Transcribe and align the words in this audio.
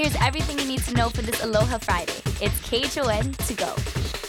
Here's 0.00 0.16
everything 0.22 0.58
you 0.58 0.64
need 0.64 0.82
to 0.84 0.94
know 0.94 1.10
for 1.10 1.20
this 1.20 1.44
Aloha 1.44 1.76
Friday. 1.76 2.22
It's 2.40 2.58
KHON 2.62 3.32
to 3.32 3.52
go. 3.52 4.19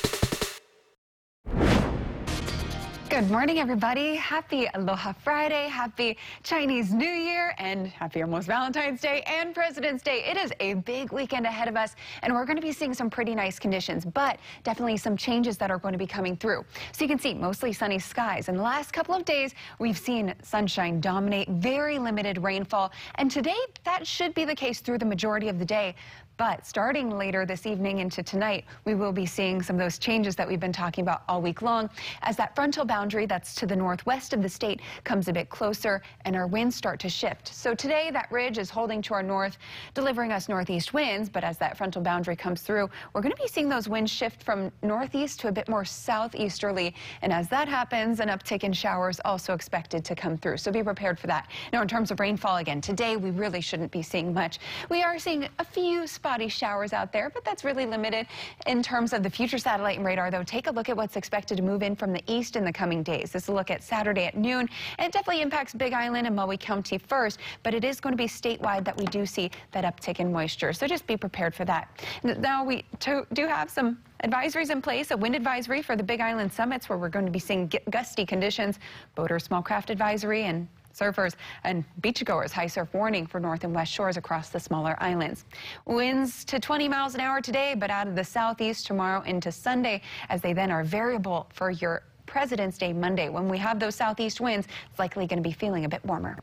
Good 3.22 3.30
morning, 3.30 3.60
everybody. 3.60 4.16
Happy 4.16 4.68
Aloha 4.74 5.14
Friday, 5.14 5.68
happy 5.68 6.18
Chinese 6.42 6.92
New 6.92 7.06
Year, 7.06 7.54
and 7.60 7.86
happy 7.86 8.24
almost 8.24 8.48
Valentine's 8.48 9.00
Day 9.00 9.22
and 9.28 9.54
President's 9.54 10.02
Day. 10.02 10.24
It 10.26 10.38
is 10.38 10.52
a 10.60 10.74
big 10.74 11.12
weekend 11.12 11.46
ahead 11.46 11.68
of 11.68 11.76
us, 11.76 11.96
and 12.24 12.34
we're 12.34 12.46
going 12.46 12.56
to 12.56 12.64
be 12.64 12.72
seeing 12.72 12.96
some 12.96 13.12
pretty 13.12 13.36
nice 13.36 13.60
conditions, 13.60 14.06
but 14.06 14.40
definitely 14.64 14.98
some 14.98 15.16
changes 15.16 15.56
that 15.60 15.70
are 15.70 15.78
going 15.78 15.92
to 15.92 16.00
be 16.00 16.08
coming 16.08 16.36
through. 16.36 16.66
So 16.94 17.04
you 17.04 17.08
can 17.08 17.20
see 17.20 17.36
mostly 17.36 17.74
sunny 17.74 18.00
skies. 18.00 18.50
In 18.50 18.58
the 18.58 18.64
last 18.64 18.92
couple 18.92 19.14
of 19.14 19.24
days, 19.24 19.54
we've 19.78 20.00
seen 20.00 20.34
sunshine 20.42 21.00
dominate, 21.00 21.48
very 21.48 22.00
limited 22.00 22.40
rainfall, 22.40 22.92
and 23.16 23.30
today 23.30 23.54
that 23.84 24.08
should 24.08 24.34
be 24.34 24.46
the 24.46 24.56
case 24.56 24.80
through 24.80 24.98
the 24.98 25.06
majority 25.06 25.48
of 25.48 25.60
the 25.60 25.66
day. 25.66 25.94
But 26.38 26.66
starting 26.66 27.12
later 27.12 27.46
this 27.46 27.68
evening 27.68 28.00
into 28.00 28.24
tonight, 28.24 28.66
we 28.86 28.96
will 28.96 29.12
be 29.12 29.28
seeing 29.28 29.62
some 29.62 29.76
of 29.76 29.80
those 29.80 30.00
changes 30.00 30.36
that 30.38 30.48
we've 30.48 30.60
been 30.60 30.74
talking 30.74 31.04
about 31.04 31.22
all 31.30 31.40
week 31.40 31.62
long 31.62 31.88
as 32.24 32.36
that 32.38 32.56
frontal 32.56 32.84
boundary 32.84 33.11
that's 33.12 33.56
to 33.56 33.66
the 33.66 33.76
northwest 33.76 34.34
of 34.34 34.42
the 34.42 34.50
state 34.50 34.82
comes 35.04 35.28
a 35.28 35.34
bit 35.34 35.50
closer 35.50 36.02
and 36.26 36.36
our 36.36 36.48
winds 36.48 36.76
start 36.76 37.00
to 37.02 37.10
shift. 37.10 37.54
So 37.54 37.76
today 37.76 38.10
that 38.12 38.32
ridge 38.32 38.58
is 38.58 38.70
holding 38.70 39.02
to 39.04 39.14
our 39.14 39.24
north, 39.24 39.58
delivering 39.94 40.32
us 40.32 40.50
northeast 40.50 40.94
winds. 40.94 41.30
But 41.30 41.44
as 41.44 41.58
that 41.58 41.78
frontal 41.78 42.02
boundary 42.02 42.36
comes 42.36 42.62
through, 42.62 42.90
we're 43.14 43.22
going 43.22 43.36
to 43.36 43.42
be 43.42 43.48
seeing 43.48 43.70
those 43.70 43.88
winds 43.88 44.12
shift 44.12 44.44
from 44.44 44.72
northeast 44.82 45.40
to 45.42 45.48
a 45.48 45.52
bit 45.52 45.70
more 45.70 45.86
southeasterly. 45.86 46.96
And 47.22 47.32
as 47.32 47.48
that 47.50 47.68
happens, 47.68 48.20
an 48.20 48.30
uptick 48.30 48.64
in 48.64 48.74
showers 48.74 49.20
also 49.24 49.54
expected 49.54 50.04
to 50.06 50.16
come 50.16 50.38
through. 50.38 50.58
So 50.58 50.72
be 50.72 50.84
prepared 50.84 51.20
for 51.20 51.28
that. 51.28 51.50
Now, 51.72 51.82
in 51.82 51.88
terms 51.88 52.12
of 52.12 52.20
rainfall 52.20 52.58
again, 52.58 52.82
today 52.82 53.16
we 53.18 53.32
really 53.32 53.62
shouldn't 53.62 53.92
be 53.92 54.02
seeing 54.02 54.34
much. 54.34 54.60
We 54.90 55.04
are 55.04 55.18
seeing 55.20 55.48
a 55.60 55.64
few 55.64 56.08
spotty 56.08 56.48
showers 56.48 56.94
out 56.94 57.14
there, 57.14 57.30
but 57.30 57.46
that's 57.46 57.64
really 57.64 57.86
limited. 57.86 58.28
In 58.68 58.84
terms 58.84 59.14
of 59.14 59.24
the 59.24 59.30
future 59.30 59.58
satellite 59.58 59.98
and 59.98 60.06
radar, 60.06 60.32
though, 60.32 60.44
take 60.44 60.68
a 60.68 60.72
look 60.72 60.90
at 60.90 60.98
what's 60.98 61.16
expected 61.16 61.58
to 61.58 61.64
move 61.64 61.84
in 61.84 61.96
from 61.96 62.12
the 62.12 62.22
east 62.28 62.56
in 62.56 62.66
the 62.66 62.74
coming 62.74 62.91
days. 63.00 63.32
This 63.32 63.44
is 63.44 63.50
a 63.50 63.54
look 63.54 63.72
at 63.72 63.84
Saturday 63.84 64.26
at 64.26 64.36
noon, 64.36 64.70
it 65.00 65.12
definitely 65.12 65.42
impacts 65.42 65.74
Big 65.74 65.94
Island 65.94 66.28
and 66.28 66.36
Maui 66.36 66.58
County 66.58 66.98
first, 66.98 67.40
but 67.64 67.74
it 67.74 67.84
is 67.84 68.00
going 68.00 68.14
to 68.14 68.18
be 68.18 68.28
statewide 68.28 68.84
that 68.86 68.98
we 68.98 69.06
do 69.06 69.26
see 69.26 69.50
that 69.72 69.84
uptick 69.84 70.20
in 70.20 70.32
moisture. 70.32 70.74
So 70.74 70.88
just 70.88 71.08
be 71.08 71.18
prepared 71.18 71.56
for 71.56 71.66
that. 71.66 71.90
Now, 72.24 72.64
we 72.64 72.84
do 73.00 73.48
have 73.48 73.70
some 73.70 73.98
advisories 74.24 74.70
in 74.70 74.82
place, 74.82 75.12
a 75.12 75.18
wind 75.18 75.36
advisory 75.36 75.82
for 75.82 75.96
the 75.96 76.04
Big 76.04 76.22
Island 76.22 76.52
summits 76.52 76.90
where 76.90 76.98
we're 76.98 77.10
going 77.10 77.26
to 77.26 77.32
be 77.32 77.40
seeing 77.40 77.72
gusty 77.90 78.26
conditions, 78.26 78.80
boater 79.16 79.40
small 79.40 79.62
craft 79.62 79.90
advisory, 79.90 80.44
and 80.44 80.68
surfers 80.94 81.36
and 81.64 81.84
beachgoers 82.02 82.52
high 82.52 82.68
surf 82.68 82.94
warning 82.94 83.26
for 83.26 83.40
north 83.40 83.64
and 83.64 83.74
west 83.74 83.92
shores 83.92 84.18
across 84.18 84.50
the 84.50 84.60
smaller 84.60 84.96
islands. 85.00 85.46
Winds 85.86 86.44
to 86.46 86.60
20 86.60 86.88
miles 86.88 87.16
an 87.16 87.22
hour 87.22 87.42
today, 87.42 87.76
but 87.76 87.90
out 87.90 88.08
of 88.08 88.16
the 88.16 88.24
southeast 88.24 88.88
tomorrow 88.88 89.22
into 89.24 89.52
Sunday 89.52 90.02
as 90.30 90.42
they 90.42 90.54
then 90.54 90.72
are 90.72 90.84
variable 90.84 91.48
for 91.54 91.72
your 91.72 92.04
President's 92.32 92.78
Day 92.78 92.94
Monday. 92.94 93.28
When 93.28 93.50
we 93.50 93.58
have 93.58 93.78
those 93.78 93.94
southeast 93.94 94.40
winds, 94.40 94.66
it's 94.90 94.98
likely 94.98 95.28
going 95.28 95.44
to 95.44 95.48
be 95.48 95.52
feeling 95.52 95.84
a 95.84 95.90
bit 95.90 96.04
warmer. 96.06 96.38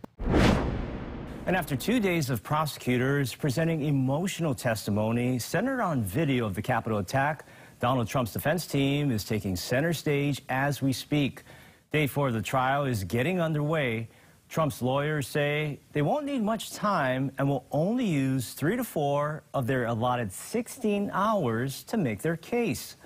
And 1.47 1.57
after 1.57 1.77
two 1.77 1.99
days 1.99 2.29
of 2.29 2.43
prosecutors 2.43 3.35
presenting 3.35 3.83
emotional 3.85 4.55
testimony 4.55 5.39
centered 5.39 5.81
on 5.81 6.03
video 6.03 6.45
of 6.45 6.55
the 6.55 6.61
Capitol 6.61 6.99
attack, 6.99 7.47
Donald 7.81 8.07
Trump's 8.07 8.35
defense 8.35 8.67
team 8.67 9.11
is 9.11 9.25
taking 9.25 9.57
center 9.57 9.95
stage 9.95 10.43
as 10.51 10.83
we 10.83 10.93
speak. 10.93 11.43
Day 11.91 12.07
four 12.07 12.29
of 12.29 12.35
the 12.35 12.43
trial 12.43 12.85
is 12.85 13.03
getting 13.03 13.41
underway. 13.41 14.09
Trump's 14.51 14.83
lawyers 14.83 15.27
say 15.27 15.81
they 15.95 16.03
won't 16.03 16.27
need 16.27 16.43
much 16.43 16.73
time 16.73 17.33
and 17.39 17.49
will 17.49 17.65
only 17.73 18.05
use 18.05 18.53
three 18.53 18.77
to 18.77 18.85
four 18.85 19.43
of 19.55 19.67
their 19.67 19.87
allotted 19.87 20.33
16 20.33 21.11
hours 21.15 21.83
to 21.85 21.97
make 21.97 22.21
their 22.21 22.37
case. 22.37 22.97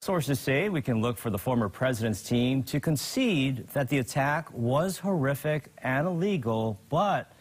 Sources 0.00 0.38
say 0.38 0.68
we 0.68 0.80
can 0.80 1.02
look 1.02 1.18
for 1.18 1.28
the 1.28 1.38
former 1.38 1.68
president's 1.68 2.22
team 2.22 2.62
to 2.62 2.78
concede 2.78 3.66
that 3.74 3.88
the 3.88 3.98
attack 3.98 4.48
was 4.52 4.96
horrific 4.96 5.72
and 5.78 6.06
illegal, 6.06 6.80
but 6.88 7.32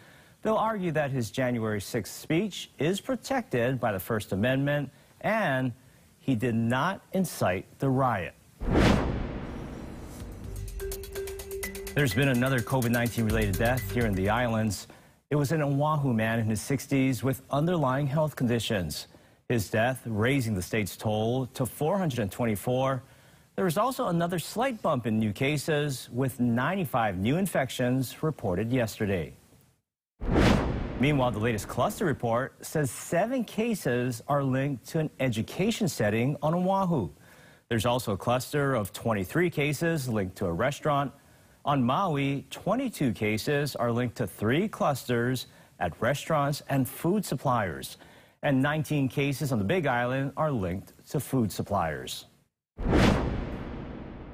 they'll 0.42 0.56
argue 0.56 0.92
that 0.92 1.12
his 1.12 1.30
January 1.30 1.80
6th 1.80 2.08
speech 2.08 2.72
is 2.80 3.00
protected 3.00 3.80
by 3.80 3.92
the 3.92 4.00
First 4.00 4.32
Amendment 4.32 4.90
and 5.22 5.72
he 6.20 6.34
did 6.34 6.56
not 6.56 7.02
incite 7.14 7.68
the 7.78 7.90
riot. 7.90 8.34
There's 11.94 12.14
been 12.16 12.30
another 12.30 12.60
COVID-19 12.60 13.24
related 13.24 13.58
death 13.58 13.92
here 13.92 14.08
in 14.08 14.14
the 14.14 14.30
islands. 14.30 14.88
It 15.30 15.36
was 15.36 15.52
an 15.52 15.62
Oahu 15.62 16.12
man 16.12 16.40
in 16.40 16.48
his 16.48 16.60
60s 16.62 17.22
with 17.22 17.44
underlying 17.52 18.08
health 18.08 18.36
conditions. 18.36 19.08
His 19.50 19.70
death 19.70 20.02
raising 20.06 20.56
the 20.56 20.62
state's 20.62 20.98
toll 20.98 21.46
to 21.54 21.66
424. 21.66 23.02
There 23.56 23.64
was 23.64 23.78
also 23.78 24.08
another 24.08 24.40
slight 24.40 24.82
bump 24.82 25.08
in 25.08 25.20
new 25.20 25.32
cases 25.32 26.10
with 26.12 26.42
95 26.42 27.18
new 27.18 27.38
infections 27.38 28.22
reported 28.22 28.74
yesterday. 28.74 29.34
Meanwhile, 31.00 31.32
the 31.32 31.40
latest 31.40 31.70
cluster 31.70 32.04
report 32.04 32.66
says 32.66 32.92
seven 32.92 33.46
cases 33.46 34.22
are 34.28 34.44
linked 34.44 34.86
to 34.90 35.00
an 35.00 35.10
education 35.22 35.88
setting 35.88 36.36
on 36.42 36.54
Oahu. 36.54 37.10
There's 37.70 37.86
also 37.86 38.12
a 38.12 38.18
cluster 38.18 38.76
of 38.76 38.92
23 38.92 39.50
cases 39.50 40.10
linked 40.10 40.36
to 40.38 40.48
a 40.48 40.52
restaurant, 40.52 41.14
on 41.64 41.84
Maui, 41.84 42.46
22 42.50 43.14
cases 43.14 43.78
are 43.78 43.94
linked 43.94 44.18
to 44.18 44.28
three 44.28 44.68
clusters 44.68 45.48
at 45.80 46.02
restaurants 46.02 46.64
and 46.70 46.88
food 46.88 47.26
suppliers, 47.26 47.98
and 48.44 48.62
19 48.62 49.10
cases 49.10 49.52
on 49.52 49.60
the 49.60 49.66
Big 49.66 49.88
Island 49.88 50.32
are 50.38 50.52
linked 50.52 50.94
to 51.10 51.20
food 51.20 51.52
suppliers. 51.52 52.26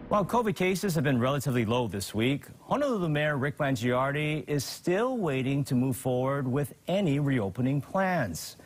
While 0.09 0.25
COVID 0.25 0.56
cases 0.56 0.94
have 0.94 1.03
been 1.03 1.19
relatively 1.19 1.66
low 1.66 1.88
this 1.88 2.14
week, 2.14 2.46
Honolulu 2.62 3.09
Mayor 3.09 3.38
Rick 3.38 3.58
Blangiardi 3.58 4.47
is 4.47 4.64
still 4.64 5.18
waiting 5.18 5.64
to 5.64 5.74
move 5.74 5.97
forward 5.97 6.47
with 6.47 6.74
any 6.88 7.19
reopening 7.19 7.81
plans. 7.81 8.58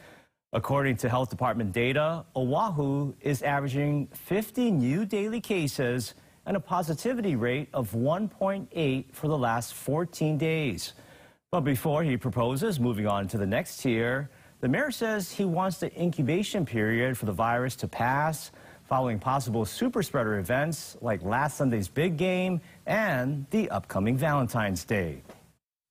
According 0.52 0.98
to 0.98 1.10
Health 1.10 1.30
Department 1.30 1.72
data, 1.72 2.26
Oahu 2.36 3.14
is 3.22 3.44
averaging 3.44 4.08
50 4.08 4.72
new 4.72 5.06
daily 5.06 5.40
cases 5.40 6.16
and 6.46 6.58
a 6.58 6.60
positivity 6.60 7.36
rate 7.36 7.70
of 7.74 7.92
1.8 7.92 9.14
for 9.14 9.28
the 9.28 9.38
last 9.38 9.74
14 9.74 10.38
days. 10.38 10.94
But 11.52 11.62
before 11.62 12.04
he 12.04 12.18
proposes 12.18 12.80
moving 12.80 13.08
on 13.08 13.28
to 13.30 13.38
the 13.38 13.48
next 13.48 13.78
tier, 13.78 14.30
the 14.60 14.68
mayor 14.68 14.92
says 14.92 15.32
he 15.32 15.46
wants 15.46 15.78
the 15.78 16.02
incubation 16.02 16.66
period 16.66 17.18
for 17.18 17.26
the 17.26 17.32
virus 17.32 17.76
to 17.78 17.88
pass 17.88 18.52
following 18.88 19.20
possible 19.20 19.66
super 19.66 20.02
spreader 20.02 20.40
events 20.40 20.96
like 21.02 21.22
last 21.22 21.58
Sunday's 21.58 21.88
big 21.88 22.18
game 22.18 22.62
and 22.86 23.46
the 23.52 23.70
upcoming 23.70 24.18
Valentine's 24.18 24.86
Day. 24.86 25.22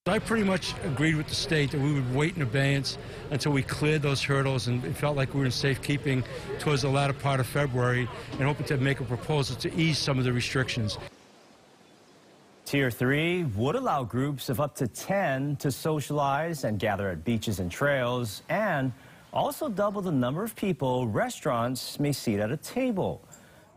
I 0.08 0.20
pretty 0.20 0.44
much 0.44 0.72
agreed 0.84 1.16
with 1.16 1.26
the 1.26 1.34
state 1.34 1.72
that 1.72 1.80
we 1.80 1.92
would 1.92 2.14
wait 2.14 2.36
in 2.36 2.42
abeyance 2.42 2.96
until 3.30 3.52
we 3.52 3.62
cleared 3.62 4.02
those 4.02 4.22
hurdles 4.22 4.68
and 4.68 4.84
it 4.84 4.96
felt 4.96 5.16
like 5.16 5.34
we 5.34 5.40
were 5.40 5.46
in 5.46 5.52
safekeeping 5.52 6.22
towards 6.60 6.82
the 6.82 6.88
latter 6.88 7.12
part 7.12 7.40
of 7.40 7.46
February 7.46 8.08
and 8.32 8.42
hoping 8.42 8.66
to 8.66 8.76
make 8.76 9.00
a 9.00 9.04
proposal 9.04 9.56
to 9.56 9.74
ease 9.74 9.98
some 9.98 10.18
of 10.18 10.24
the 10.24 10.32
restrictions. 10.32 10.96
Tier 12.66 12.90
3 12.90 13.44
would 13.54 13.76
allow 13.76 14.02
groups 14.02 14.48
of 14.48 14.60
up 14.60 14.74
to 14.74 14.88
10 14.88 15.54
to 15.58 15.70
socialize 15.70 16.64
and 16.64 16.80
gather 16.80 17.08
at 17.10 17.24
beaches 17.24 17.60
and 17.60 17.70
trails 17.70 18.42
and 18.48 18.92
also 19.32 19.68
double 19.68 20.02
the 20.02 20.10
number 20.10 20.42
of 20.42 20.56
people 20.56 21.06
restaurants 21.06 22.00
may 22.00 22.10
seat 22.10 22.40
at 22.40 22.50
a 22.50 22.56
table. 22.56 23.22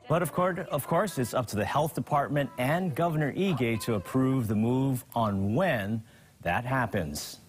But 0.07 0.23
of 0.23 0.33
course, 0.33 0.67
of 0.71 0.87
course, 0.87 1.19
it's 1.19 1.35
up 1.35 1.45
to 1.49 1.55
the 1.55 1.65
health 1.65 1.93
department 1.93 2.49
and 2.57 2.95
Governor 2.95 3.31
Ige 3.33 3.79
to 3.81 3.93
approve 3.93 4.47
the 4.47 4.55
move 4.55 5.05
on 5.13 5.53
when 5.53 6.01
that 6.41 6.65
happens. 6.65 7.41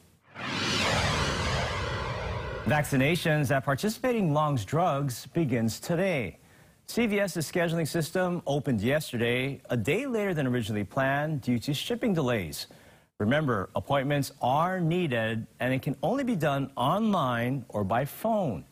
Vaccinations 2.67 3.51
at 3.51 3.65
participating 3.65 4.35
Longs 4.35 4.67
Drugs 4.67 5.25
begins 5.29 5.81
today. 5.81 6.37
CVS's 6.91 7.49
scheduling 7.49 7.87
system 7.87 8.43
opened 8.49 8.81
yesterday, 8.81 9.61
a 9.71 9.77
day 9.77 10.07
later 10.07 10.35
than 10.35 10.45
originally 10.45 10.83
planned 10.83 11.41
due 11.41 11.57
to 11.57 11.73
shipping 11.73 12.13
delays. 12.13 12.67
Remember, 13.21 13.71
appointments 13.77 14.33
are 14.43 14.81
needed 14.81 15.47
and 15.61 15.73
it 15.73 15.83
can 15.83 15.95
only 16.03 16.25
be 16.25 16.35
done 16.35 16.69
online 16.77 17.65
or 17.69 17.85
by 17.85 18.05
phone. 18.05 18.65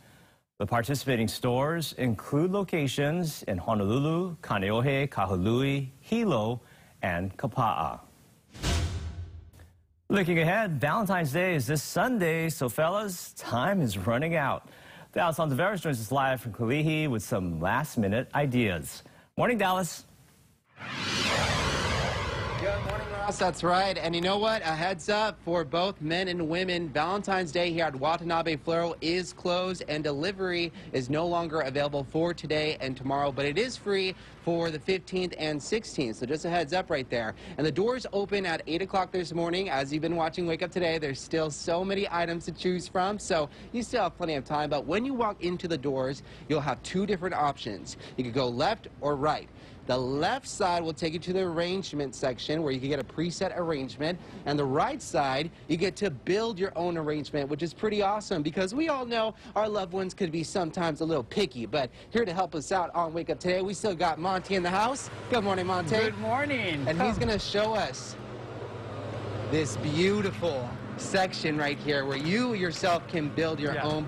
The 0.59 0.67
participating 0.67 1.29
stores 1.29 1.93
include 1.93 2.51
locations 2.51 3.45
in 3.45 3.57
Honolulu, 3.57 4.35
Kaneohe, 4.43 5.09
Kahului, 5.09 5.91
Hilo, 6.01 6.61
and 7.03 7.37
Kapa'a. 7.37 8.01
Looking 10.11 10.41
ahead, 10.41 10.81
Valentine's 10.81 11.33
Day 11.33 11.55
is 11.55 11.69
this 11.69 11.85
Sunday, 11.85 12.49
so 12.49 12.69
fellas, 12.69 13.33
time 13.35 13.81
is 13.81 13.97
running 13.97 14.35
out. 14.35 14.69
Dallas 15.15 15.39
Ontiveros 15.39 15.81
joins 15.81 16.01
us 16.01 16.13
live 16.13 16.41
from 16.43 16.53
Kalihi 16.53 17.09
with 17.09 17.23
some 17.23 17.61
last-minute 17.61 18.29
ideas. 18.35 19.03
Morning, 19.39 19.57
Dallas. 19.57 20.05
Good 22.61 22.85
morning, 22.85 23.07
That's 23.37 23.63
right. 23.63 23.97
And 23.99 24.15
you 24.15 24.23
know 24.23 24.39
what? 24.39 24.63
A 24.63 24.75
heads 24.75 25.11
up 25.11 25.39
for 25.45 25.63
both 25.63 26.01
men 26.01 26.29
and 26.29 26.49
women. 26.49 26.89
Valentine's 26.89 27.53
Day 27.53 27.71
here 27.71 27.85
at 27.85 27.95
Watanabe 27.95 28.57
Floral 28.57 28.97
is 29.01 29.35
closed 29.35 29.85
and 29.87 30.03
delivery 30.03 30.73
is 30.93 31.11
no 31.11 31.27
longer 31.27 31.61
available 31.61 32.05
for 32.11 32.33
today 32.33 32.79
and 32.81 32.97
tomorrow, 32.97 33.31
but 33.31 33.45
it 33.45 33.57
is 33.59 33.77
free 33.77 34.15
for 34.45 34.71
the 34.71 34.79
15th 34.79 35.35
and 35.39 35.61
16th. 35.61 36.17
So 36.17 36.27
just 36.27 36.47
a 36.47 36.51
heads 36.51 36.73
up 36.73 36.91
right 36.91 37.09
there. 37.11 37.35
And 37.59 37.67
the 37.67 37.71
doors 37.71 38.07
open 38.15 38.47
at 38.47 38.63
8 38.67 38.83
o'clock 38.83 39.13
this 39.13 39.35
morning. 39.35 39.69
As 39.69 39.93
you've 39.93 40.03
been 40.03 40.17
watching 40.17 40.47
Wake 40.47 40.63
Up 40.63 40.71
2Day, 40.71 40.99
there's 40.99 41.21
still 41.21 41.51
so 41.51 41.85
many 41.85 42.09
items 42.11 42.47
to 42.47 42.53
choose 42.53 42.89
from, 42.89 43.19
so 43.19 43.51
you 43.73 43.83
still 43.83 44.05
have 44.05 44.17
plenty 44.17 44.35
of 44.35 44.45
time. 44.45 44.71
But 44.71 44.87
when 44.87 45.05
you 45.05 45.13
walk 45.13 45.45
into 45.45 45.69
the 45.69 45.79
doors, 45.79 46.23
you'll 46.49 46.63
have 46.63 46.83
two 46.83 47.05
different 47.05 47.35
options. 47.35 47.99
You 48.17 48.25
could 48.25 48.35
go 48.35 48.49
left 48.49 48.89
or 49.03 49.17
right. 49.17 49.49
The 49.89 49.97
left 49.97 50.47
side 50.47 50.83
will 50.83 50.93
take 50.93 51.15
you 51.15 51.19
to 51.19 51.33
the 51.33 51.41
arrangement 51.41 52.15
section 52.15 52.63
where 52.63 52.73
you 52.75 52.79
can 52.79 52.91
get 52.91 53.01
a 53.01 53.05
preset 53.05 53.57
arrangement. 53.59 54.19
And 54.45 54.59
the 54.59 54.65
right 54.65 55.01
side, 55.01 55.51
you 55.67 55.79
get 55.79 55.97
to 55.97 56.11
build 56.11 56.59
your 56.59 56.73
own 56.77 56.99
arrangement, 56.99 57.49
which 57.49 57.63
is 57.63 57.73
pretty 57.73 58.03
awesome 58.03 58.43
because 58.43 58.75
we 58.75 58.91
all 58.91 59.07
know 59.07 59.35
our 59.57 59.67
loved 59.67 59.95
ones 59.95 60.13
could 60.13 60.31
be 60.31 60.45
sometimes 60.45 61.01
a 61.01 61.07
little 61.07 61.25
picky. 61.25 61.65
But 61.65 61.89
here 62.11 62.27
to 62.27 62.35
help 62.35 62.55
us 62.55 62.71
out 62.71 62.95
on 62.95 63.15
Wake 63.15 63.31
Up 63.31 63.41
2Day, 63.41 63.65
we 63.65 63.73
still 63.73 63.95
got 63.95 64.19
Monty 64.19 64.57
in 64.57 64.63
the 64.63 64.69
house. 64.69 65.09
Good 65.31 65.43
morning, 65.43 65.67
Monty. 65.67 65.97
Good 65.97 66.19
morning. 66.19 66.85
And 66.87 67.01
he's 67.01 67.17
going 67.17 67.31
to 67.33 67.39
show 67.39 67.73
us 67.73 68.15
this 69.51 69.79
beautiful 69.79 70.69
section 70.99 71.57
right 71.57 71.79
here 71.79 72.05
where 72.05 72.19
you 72.19 72.53
yourself 72.53 73.09
can 73.09 73.31
build 73.31 73.59
your 73.59 73.73
Yeah. 73.73 73.85
own. 73.87 74.07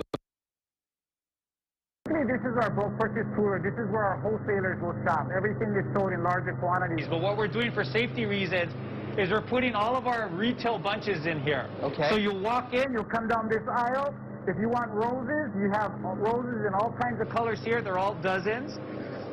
Basically, 2.60 2.82
our 2.82 2.90
bulk 2.90 2.98
purchase 3.00 3.26
cooler. 3.34 3.58
This 3.58 3.72
is 3.72 3.90
where 3.90 4.04
our 4.04 4.18
wholesalers 4.20 4.80
will 4.82 4.96
shop. 5.04 5.28
Everything 5.34 5.74
is 5.74 5.84
sold 5.94 6.12
in 6.12 6.22
larger 6.22 6.52
quantities. 6.54 7.06
But 7.08 7.20
what 7.20 7.36
we're 7.36 7.48
doing 7.48 7.72
for 7.72 7.84
safety 7.84 8.26
reasons 8.26 8.72
is 9.18 9.30
we're 9.30 9.40
putting 9.40 9.74
all 9.74 9.96
of 9.96 10.06
our 10.06 10.28
retail 10.28 10.78
bunches 10.78 11.26
in 11.26 11.40
here. 11.42 11.68
Okay. 11.82 12.08
So 12.08 12.16
you 12.16 12.32
walk 12.34 12.74
in, 12.74 12.92
You'll 12.92 13.04
come 13.04 13.28
down 13.28 13.48
this 13.48 13.62
aisle. 13.70 14.14
If 14.46 14.56
you 14.58 14.68
want 14.68 14.90
roses, 14.90 15.52
you 15.58 15.70
have 15.70 15.92
roses 16.00 16.66
in 16.66 16.74
all 16.74 16.94
kinds 17.00 17.20
of 17.20 17.28
colors. 17.28 17.58
colors 17.58 17.64
here, 17.64 17.82
they're 17.82 17.98
all 17.98 18.14
dozens. 18.16 18.78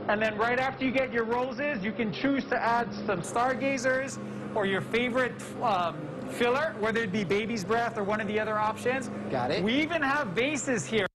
And 0.09 0.21
then 0.21 0.37
right 0.37 0.59
after 0.59 0.85
you 0.85 0.91
get 0.91 1.11
your 1.11 1.25
roses, 1.25 1.83
you 1.83 1.91
can 1.91 2.13
choose 2.13 2.43
to 2.45 2.61
add 2.61 2.93
some 3.05 3.21
stargazers 3.21 4.19
or 4.55 4.65
your 4.65 4.81
favorite 4.81 5.33
um, 5.61 5.97
filler, 6.29 6.75
whether 6.79 7.03
it 7.03 7.11
be 7.11 7.23
baby's 7.23 7.63
breath 7.63 7.97
or 7.97 8.03
one 8.03 8.21
of 8.21 8.27
the 8.27 8.39
other 8.39 8.57
options. 8.57 9.09
Got 9.29 9.51
it. 9.51 9.63
We 9.63 9.73
even 9.73 10.01
have 10.01 10.27
vases 10.27 10.85
here. 10.85 11.07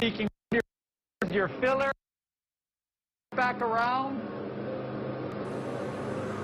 You 0.00 0.10
can 0.10 0.22
get 0.22 0.31
your, 1.34 1.48
filler 1.48 1.90
back 3.34 3.60
around. 3.60 4.20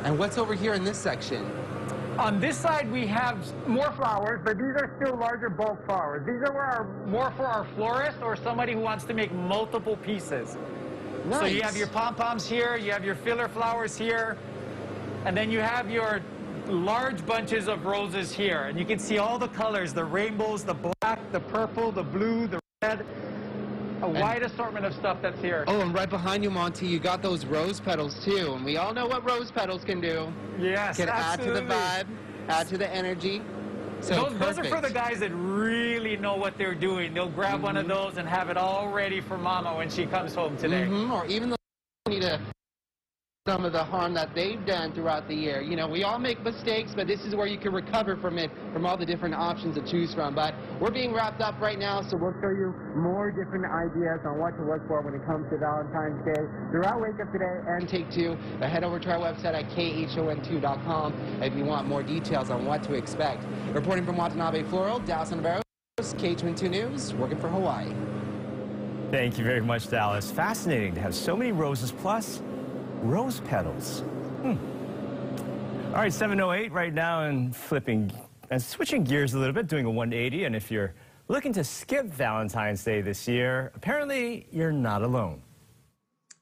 And 0.04 0.18
what's 0.18 0.38
over 0.38 0.54
here 0.54 0.74
in 0.74 0.84
this 0.84 0.96
section? 0.96 1.50
On 2.18 2.40
this 2.40 2.56
side, 2.56 2.90
we 2.90 3.06
have 3.06 3.38
more 3.68 3.92
Flowers, 3.92 4.40
but 4.44 4.58
these 4.58 4.74
are 4.74 4.92
still 5.00 5.16
larger 5.16 5.48
bulk 5.48 5.84
flowers. 5.86 6.26
These 6.26 6.42
are 6.48 6.52
where 6.52 6.64
our 6.64 6.84
more 7.06 7.30
for 7.36 7.46
our 7.46 7.64
florist 7.76 8.20
or 8.22 8.34
somebody 8.34 8.72
who 8.72 8.80
wants 8.80 9.04
to 9.04 9.14
make 9.14 9.32
multiple 9.32 9.96
pieces. 9.98 10.56
Nice. 11.26 11.40
So 11.40 11.46
you 11.46 11.62
have 11.62 11.76
your 11.76 11.86
pom-poms 11.88 12.48
here, 12.48 12.76
you 12.76 12.90
have 12.90 13.04
your 13.04 13.14
filler 13.14 13.48
flowers 13.48 13.96
here, 13.96 14.36
and 15.26 15.36
then 15.36 15.50
you 15.50 15.60
have 15.60 15.90
your 15.90 16.20
large 16.66 17.24
bunches 17.24 17.68
of 17.68 17.84
roses 17.84 18.32
here. 18.32 18.62
And 18.62 18.78
you 18.78 18.84
can 18.84 18.98
see 18.98 19.18
all 19.18 19.38
the 19.38 19.48
colors, 19.48 19.92
the 19.92 20.04
rainbows, 20.04 20.64
the 20.64 20.74
black, 20.74 21.20
the 21.32 21.40
purple, 21.40 21.92
the 21.92 22.02
blue, 22.02 22.46
the 22.46 22.58
red, 22.82 23.04
a 24.02 24.08
wide 24.08 24.42
assortment 24.42 24.84
of 24.86 24.94
stuff 24.94 25.18
that's 25.22 25.40
here. 25.40 25.64
Oh, 25.66 25.80
and 25.80 25.92
right 25.94 26.08
behind 26.08 26.42
you, 26.44 26.50
Monty, 26.50 26.86
you 26.86 26.98
got 26.98 27.22
those 27.22 27.44
rose 27.44 27.80
petals 27.80 28.24
too. 28.24 28.54
And 28.54 28.64
we 28.64 28.76
all 28.76 28.94
know 28.94 29.06
what 29.06 29.28
rose 29.28 29.50
petals 29.50 29.84
can 29.84 30.00
do. 30.00 30.32
yes, 30.58 30.96
Can 30.96 31.08
add 31.08 31.40
to 31.42 31.50
the 31.52 31.62
vibe, 31.62 32.06
add 32.48 32.68
to 32.68 32.78
the 32.78 32.88
energy. 32.94 33.42
So 34.00 34.14
Those, 34.14 34.38
those 34.38 34.58
are 34.58 34.64
for 34.64 34.80
the 34.80 34.90
guys 34.90 35.18
that 35.20 35.30
really 35.34 36.16
know 36.16 36.36
what 36.36 36.56
they're 36.56 36.74
doing. 36.74 37.14
They'll 37.14 37.28
grab 37.28 37.62
one 37.62 37.76
of 37.76 37.88
those 37.88 38.16
and 38.16 38.28
have 38.28 38.48
it 38.48 38.56
all 38.56 38.88
ready 38.90 39.20
for 39.20 39.36
mama 39.36 39.74
when 39.76 39.90
she 39.90 40.06
comes 40.06 40.34
home 40.36 40.56
today. 40.56 40.86
Mhm, 40.88 41.10
Or 41.10 41.26
even 41.26 41.50
the 41.50 41.56
need 42.08 42.22
to 42.22 42.38
some 43.48 43.64
of 43.64 43.72
the 43.72 43.82
harm 43.82 44.12
that 44.12 44.34
they've 44.34 44.66
done 44.66 44.92
throughout 44.92 45.26
the 45.26 45.34
year. 45.34 45.62
You 45.62 45.74
know, 45.74 45.88
we 45.88 46.04
all 46.04 46.18
make 46.18 46.42
mistakes, 46.42 46.92
but 46.94 47.06
this 47.06 47.24
is 47.24 47.34
where 47.34 47.46
you 47.46 47.56
can 47.56 47.72
recover 47.72 48.14
from 48.14 48.36
it, 48.36 48.50
from 48.74 48.84
all 48.84 48.98
the 48.98 49.06
different 49.06 49.34
options 49.34 49.74
to 49.76 49.90
choose 49.90 50.12
from. 50.12 50.34
But 50.34 50.54
we're 50.78 50.90
being 50.90 51.14
wrapped 51.14 51.40
up 51.40 51.58
right 51.58 51.78
now, 51.78 52.02
so 52.02 52.18
we'll 52.18 52.34
show 52.42 52.50
you 52.50 52.74
more 52.94 53.30
different 53.30 53.64
ideas 53.64 54.20
on 54.26 54.38
what 54.38 54.54
to 54.58 54.64
look 54.64 54.86
for 54.86 55.00
when 55.00 55.14
it 55.14 55.24
comes 55.24 55.48
to 55.48 55.56
Valentine's 55.56 56.22
Day 56.26 56.42
throughout 56.70 57.00
Wake 57.00 57.18
Up 57.22 57.32
2Day 57.32 57.74
and 57.74 57.88
take 57.88 58.10
two. 58.10 58.36
Head 58.60 58.84
over 58.84 58.98
to 58.98 59.12
our 59.12 59.18
website 59.18 59.54
at 59.54 59.70
khon2.com 59.70 61.14
if 61.40 61.56
you 61.56 61.64
want 61.64 61.88
more 61.88 62.02
details 62.02 62.50
on 62.50 62.66
what 62.66 62.82
to 62.82 62.92
expect. 62.92 63.46
Reporting 63.72 64.04
from 64.04 64.18
Watanabe 64.18 64.64
Floral, 64.64 64.98
Dallas 64.98 65.30
Navarro, 65.30 65.62
KHON2 65.98 66.68
News, 66.68 67.14
working 67.14 67.38
for 67.38 67.48
Hawaii. 67.48 67.94
Thank 69.10 69.38
you 69.38 69.44
very 69.44 69.62
much, 69.62 69.88
Dallas. 69.88 70.30
Fascinating 70.30 70.92
to 70.96 71.00
have 71.00 71.14
so 71.14 71.34
many 71.34 71.50
roses 71.50 71.90
plus 71.92 72.42
rose 73.02 73.40
petals. 73.40 74.00
Hmm. 74.42 74.56
All 75.88 76.02
right, 76.02 76.12
708 76.12 76.72
right 76.72 76.92
now 76.92 77.24
and 77.24 77.54
flipping 77.54 78.12
and 78.50 78.62
switching 78.62 79.04
gears 79.04 79.34
a 79.34 79.38
little 79.38 79.54
bit, 79.54 79.66
doing 79.66 79.84
a 79.84 79.90
180. 79.90 80.44
And 80.44 80.56
if 80.56 80.70
you're 80.70 80.94
looking 81.28 81.52
to 81.54 81.64
skip 81.64 82.06
Valentine's 82.06 82.82
Day 82.84 83.00
this 83.00 83.28
year, 83.28 83.72
apparently 83.74 84.46
you're 84.52 84.72
not 84.72 85.02
alone. 85.02 85.42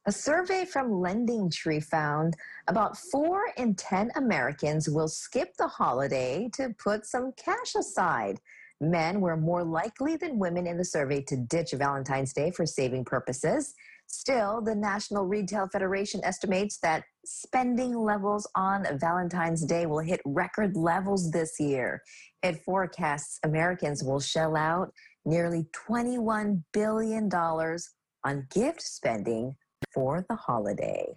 A 0.09 0.13
survey 0.13 0.65
from 0.65 0.91
LendingTree 0.91 1.83
found 1.83 2.37
about 2.69 2.97
four 2.97 3.47
in 3.57 3.75
10 3.75 4.13
Americans 4.15 4.89
will 4.89 5.09
skip 5.09 5.57
the 5.57 5.67
holiday 5.67 6.49
to 6.55 6.73
put 6.79 7.07
some 7.07 7.33
cash 7.33 7.75
aside. 7.77 8.39
Men 8.81 9.21
were 9.21 9.37
more 9.37 9.65
likely 9.65 10.17
than 10.17 10.39
women 10.39 10.67
in 10.67 10.77
the 10.77 10.85
survey 10.85 11.23
to 11.23 11.37
ditch 11.37 11.73
Valentine's 11.73 12.33
Day 12.33 12.53
for 12.53 12.67
saving 12.67 13.05
purposes. 13.05 13.75
Still, 14.09 14.61
the 14.61 14.75
National 14.75 15.25
Retail 15.25 15.69
Federation 15.69 16.21
estimates 16.25 16.79
that 16.79 17.05
spending 17.25 17.97
levels 17.97 18.49
on 18.55 18.87
Valentine's 18.99 19.65
Day 19.65 19.87
will 19.87 20.01
hit 20.01 20.21
record 20.25 20.77
levels 20.77 21.31
this 21.31 21.59
year. 21.59 22.03
It 22.43 22.63
forecasts 22.65 23.39
Americans 23.43 24.05
will 24.05 24.21
shell 24.21 24.57
out 24.57 24.93
nearly 25.25 25.67
$21 25.89 26.63
billion 26.73 27.29
on 27.33 28.47
gift 28.55 28.83
spending 28.83 29.57
for 29.93 30.25
the 30.29 30.37
holiday. 30.37 31.15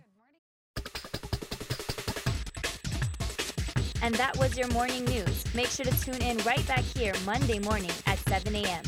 And 4.02 4.16
that 4.16 4.38
was 4.38 4.58
your 4.58 4.68
morning 4.70 5.06
news. 5.06 5.44
Make 5.54 5.68
sure 5.68 5.86
to 5.86 6.02
tune 6.02 6.22
in 6.22 6.38
right 6.40 6.66
back 6.68 6.84
here 6.84 7.14
Monday 7.26 7.60
morning 7.60 7.92
at 8.08 8.18
7 8.20 8.56
a.m. 8.56 8.84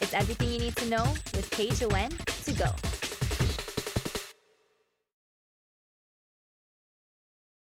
It's 0.00 0.14
everything 0.14 0.52
you 0.52 0.58
need 0.58 0.76
to 0.76 0.88
know 0.88 1.04
with 1.34 1.50
KHON 1.50 2.10
to 2.44 2.52
go. 2.52 2.91